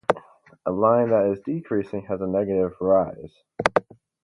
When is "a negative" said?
2.21-2.73